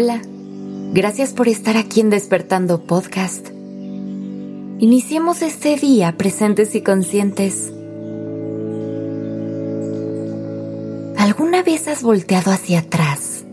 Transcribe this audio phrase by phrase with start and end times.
[0.00, 0.22] Hola,
[0.92, 3.48] gracias por estar aquí en Despertando Podcast.
[4.78, 7.72] Iniciemos este día presentes y conscientes.
[11.16, 13.44] ¿Alguna vez has volteado hacia atrás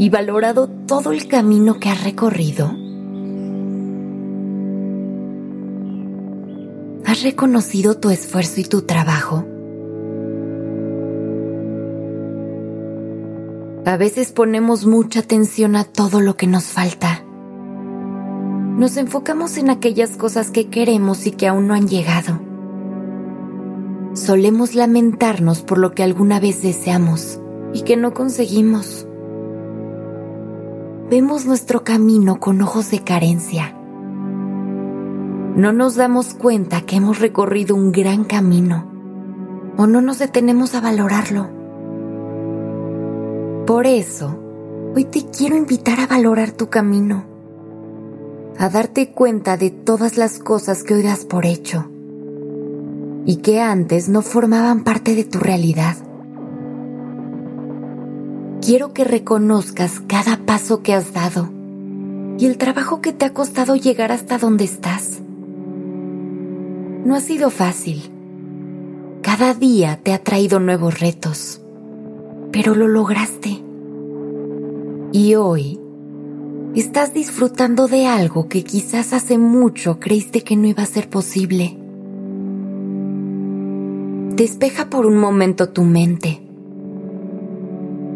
[0.00, 2.76] y valorado todo el camino que has recorrido?
[7.04, 9.46] ¿Has reconocido tu esfuerzo y tu trabajo?
[13.86, 17.22] A veces ponemos mucha atención a todo lo que nos falta.
[18.76, 22.40] Nos enfocamos en aquellas cosas que queremos y que aún no han llegado.
[24.14, 27.38] Solemos lamentarnos por lo que alguna vez deseamos
[27.72, 29.06] y que no conseguimos.
[31.08, 33.72] Vemos nuestro camino con ojos de carencia.
[35.54, 38.90] No nos damos cuenta que hemos recorrido un gran camino
[39.76, 41.55] o no nos detenemos a valorarlo.
[43.66, 44.38] Por eso,
[44.94, 47.24] hoy te quiero invitar a valorar tu camino,
[48.56, 51.90] a darte cuenta de todas las cosas que hoy das por hecho
[53.24, 55.96] y que antes no formaban parte de tu realidad.
[58.64, 61.48] Quiero que reconozcas cada paso que has dado
[62.38, 65.18] y el trabajo que te ha costado llegar hasta donde estás.
[67.04, 68.12] No ha sido fácil.
[69.22, 71.62] Cada día te ha traído nuevos retos
[72.56, 73.62] pero lo lograste.
[75.12, 75.78] Y hoy
[76.74, 81.76] estás disfrutando de algo que quizás hace mucho creíste que no iba a ser posible.
[84.36, 86.40] Despeja por un momento tu mente.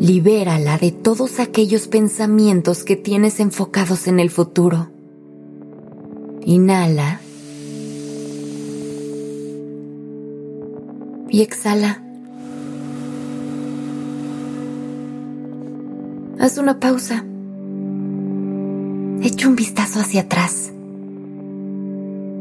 [0.00, 4.88] Libérala de todos aquellos pensamientos que tienes enfocados en el futuro.
[6.44, 7.20] Inhala.
[11.30, 12.03] Y exhala.
[16.44, 17.24] Haz una pausa.
[19.22, 20.74] Echa un vistazo hacia atrás.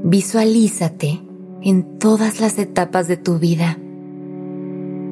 [0.03, 1.21] Visualízate
[1.61, 3.77] en todas las etapas de tu vida.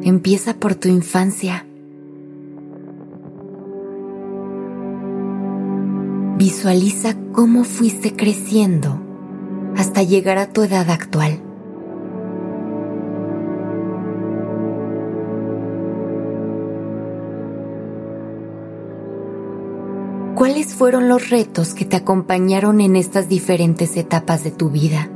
[0.03, 1.65] Empieza por tu infancia.
[6.37, 8.99] Visualiza cómo fuiste creciendo
[9.77, 11.40] hasta llegar a tu edad actual.
[20.35, 25.09] ¿Cuáles fueron los retos que te acompañaron en estas diferentes etapas de tu vida?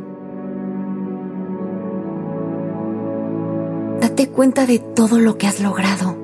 [4.01, 6.17] Date cuenta de todo lo que has logrado.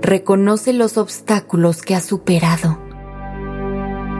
[0.00, 2.78] Reconoce los obstáculos que has superado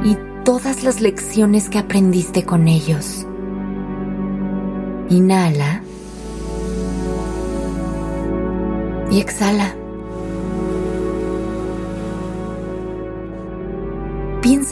[0.02, 3.26] y todas las lecciones que aprendiste con ellos.
[5.08, 5.82] Inhala
[9.10, 9.83] y exhala.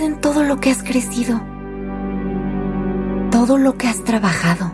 [0.03, 1.41] En todo lo que has crecido,
[3.31, 4.73] todo lo que has trabajado,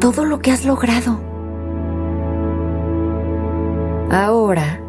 [0.00, 1.20] todo lo que has logrado.
[4.10, 4.80] Ahora,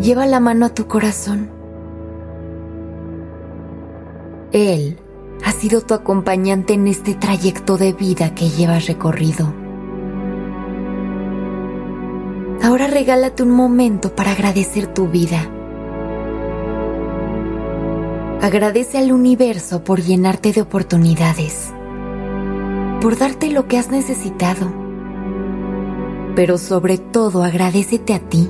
[0.00, 1.50] lleva la mano a tu corazón.
[4.52, 4.98] Él
[5.44, 9.52] ha sido tu acompañante en este trayecto de vida que llevas recorrido.
[12.62, 15.50] Ahora regálate un momento para agradecer tu vida
[18.42, 21.74] Agradece al universo por llenarte de oportunidades,
[23.02, 24.72] por darte lo que has necesitado,
[26.34, 28.48] pero sobre todo agradecete a ti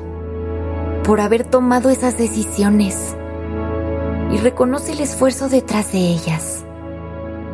[1.03, 3.17] por haber tomado esas decisiones
[4.31, 6.65] y reconoce el esfuerzo detrás de ellas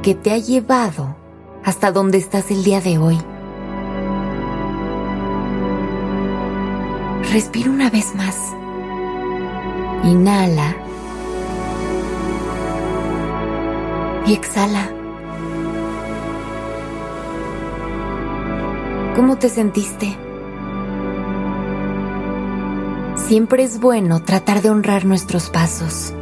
[0.02, 1.16] que te ha llevado
[1.64, 3.18] hasta donde estás el día de hoy.
[7.32, 8.36] Respira una vez más.
[10.04, 10.76] Inhala.
[14.26, 14.90] Y exhala.
[19.14, 20.16] ¿Cómo te sentiste?
[23.16, 26.12] Siempre es bueno tratar de honrar nuestros pasos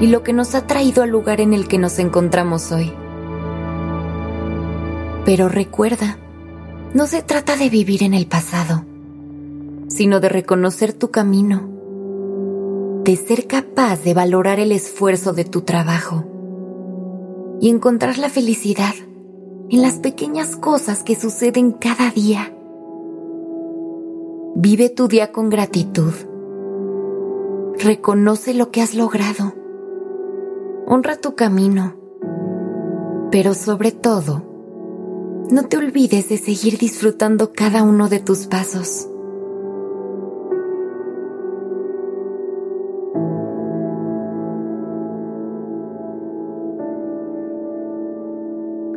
[0.00, 2.92] y lo que nos ha traído al lugar en el que nos encontramos hoy.
[5.24, 6.18] Pero recuerda,
[6.94, 8.84] no se trata de vivir en el pasado,
[9.88, 11.68] sino de reconocer tu camino,
[13.04, 16.39] de ser capaz de valorar el esfuerzo de tu trabajo
[17.60, 18.94] y encontrar la felicidad
[19.68, 22.52] en las pequeñas cosas que suceden cada día.
[24.56, 26.12] Vive tu día con gratitud.
[27.78, 29.54] Reconoce lo que has logrado.
[30.86, 31.94] Honra tu camino.
[33.30, 34.42] Pero sobre todo,
[35.50, 39.09] no te olvides de seguir disfrutando cada uno de tus pasos.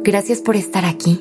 [0.03, 1.17] Gracias por estar aquí.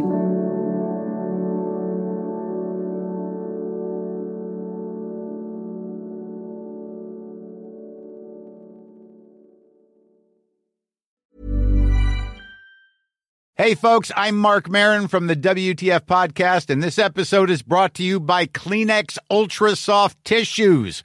[13.54, 18.02] Hey, folks, I'm Mark Marin from the WTF Podcast, and this episode is brought to
[18.02, 21.04] you by Kleenex Ultra Soft Tissues